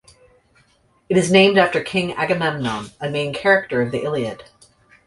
[1.09, 4.45] It is named after King Agamemnon, a main character of the Iliad.